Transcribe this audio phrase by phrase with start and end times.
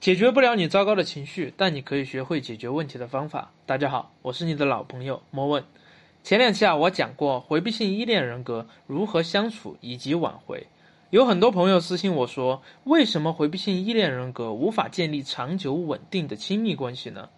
[0.00, 3.52] 解决不了你糟糕的情绪，但你可以学会解决问题的方法。
[3.66, 5.62] 大家好，我是你的老朋友莫问。
[6.24, 10.66] 前两期啊，我讲过回避性依恋人格如何相处以及挽回。
[11.10, 17.28] 有很多朋友私信我说，为什么回避性依恋人格无法建立长久稳定的亲密关系呢？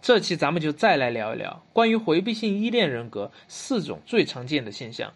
[0.00, 5.12] 这期咱们就再来聊一聊关于回避性依恋人格四种最常见的现象：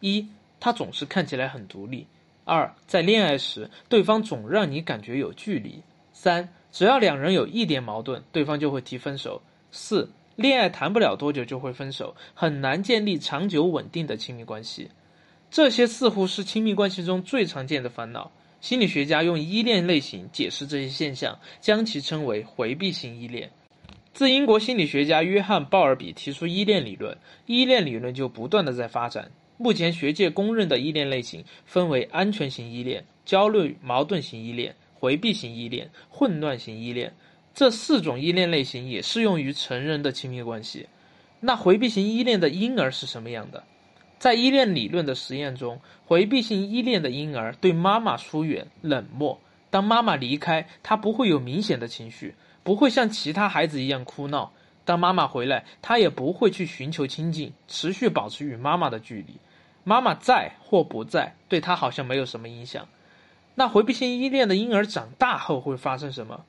[0.00, 0.26] 一，
[0.58, 2.04] 他总是看起来很独立；
[2.44, 5.80] 二，在恋爱时对方总让你感觉有距离。
[6.22, 9.42] 三，只要两人有一点矛盾，对方就会提分手。
[9.72, 14.88] 四，恋爱谈不了多久就会分手，很难建立长久稳定的亲密关系。
[15.50, 18.30] 这些似乎是亲密关系中最常见的烦恼。
[18.60, 23.50] 心理学家用依恋类型解释这些现象，将其称为回避型依恋。
[24.14, 29.28] 自英国心理学家约翰·鲍尔比提出依恋理论，依恋理论就不断的在发展。
[29.56, 34.72] 目前学界公认的依恋类型分为安全型依恋、焦虑矛盾型依恋。
[35.02, 37.12] 回避型依恋、混乱型依恋，
[37.52, 40.86] 这四种依恋类型也适用于成人的亲密关系。
[41.40, 43.64] 那回避型依恋的婴儿是什么样的？
[44.20, 49.40] 在依恋理论的实验中，回避型依恋的婴儿对妈妈疏远、冷漠。
[49.70, 54.52] 当妈妈离开，他不会有明显的情绪，不会像其他孩子一样哭闹。
[54.84, 59.34] 当妈妈回来，他也不会去寻求亲近，持续保持与妈妈的距离。
[59.82, 62.86] 妈妈在或不在，对他好像没有什么影响。
[63.54, 66.44] 那回避性依恋的婴儿长大后会发生什么？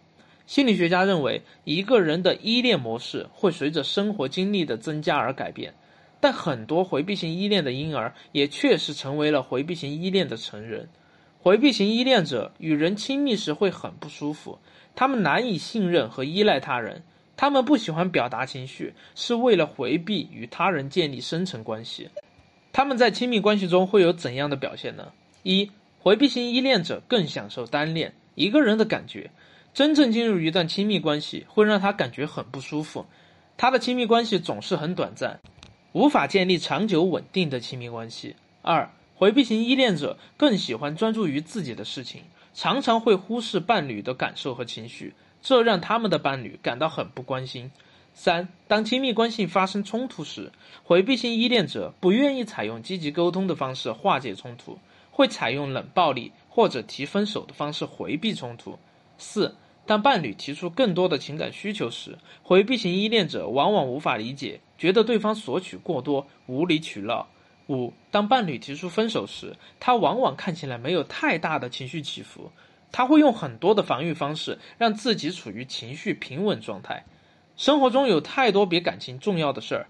[0.45, 5.73] 心理学家认为，一个人的依恋模式会随着生活经历的增加而改变。
[6.19, 10.87] 但很多回避型依恋的婴儿也确实成为了回避型依恋的成人。
[11.41, 14.57] 回避型依恋者与人亲密时会很不舒服，
[14.95, 17.03] 他们难以信任和依赖他人，
[17.35, 22.07] 他们不喜欢表达情绪，是为了回避与他人建立深层关系。
[22.71, 25.11] 他们在亲密关系中会有怎样的表现呢？
[25.43, 25.69] 一
[26.03, 29.31] 回避型依恋者更享受单恋一个人的感觉，
[29.73, 33.05] 真正进入一段亲密关系会让他感觉很不舒服，
[33.55, 35.39] 他的亲密关系总是很短暂，
[35.93, 38.35] 无法建立长久稳定的亲密关系。
[38.61, 47.71] 二，回避型依恋者更喜欢专注于自己的事情，常常会忽视伴侣的感受和情绪，这让他们的伴侣感到很不关心。
[48.13, 50.51] 三，当亲密关系发生冲突时，
[50.83, 54.77] 回避型依恋者不愿意采用积极沟通的方式化解冲突。
[55.15, 58.77] 会采用冷暴力或者提分手的方式回避冲突。
[59.17, 67.27] 四，当伴侣提出更多的情感需求时，回避型依恋者往往无法理解，觉得对方索取过多，无理取闹。
[67.67, 72.51] 五，当伴侣提出分手时，他往往看起来没有太大的情绪起伏，
[72.91, 77.05] 他会用很多的防御方式让自己处于情绪平稳状态。
[77.55, 79.87] 生活中有太多比感情重要的事儿，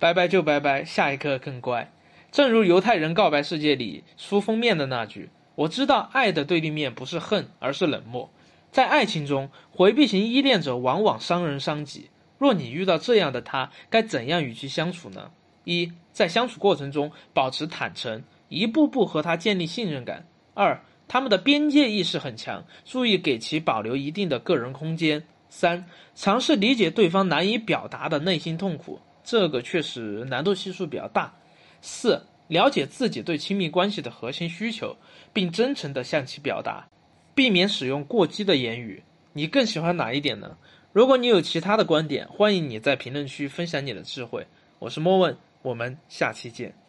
[0.00, 1.90] 拜拜就拜拜，下一刻更乖。
[2.30, 8.30] 正如犹太人告白世界里书封面的那句：“我知道爱的对立面不是恨，而是冷漠。”
[8.70, 12.08] 在爱情中，回避型依恋者往往伤人伤己。
[12.38, 15.32] 若你遇到这样的他，该怎样与其相处呢？
[15.64, 20.24] 一，在相处过程中保持坦诚，一步步和他建立信任感。
[20.54, 25.24] 二，他们的边界意识很强，注意给其保留一定的个人空间。
[25.48, 31.34] 三，尝试理解对方难以表达的内心痛苦，这个确实难度系数比较大。
[31.82, 34.96] 四、了解自己对亲密关系的核心需求，
[35.32, 36.88] 并真诚地向其表达，
[37.34, 39.02] 避免使用过激的言语。
[39.32, 40.56] 你更喜欢哪一点呢？
[40.92, 44.46] 如果你有其他的观点，欢迎你在评论区分享你的智慧。
[44.78, 46.79] 我是莫问，我们下期见。